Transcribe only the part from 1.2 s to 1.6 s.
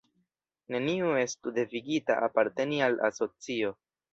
estu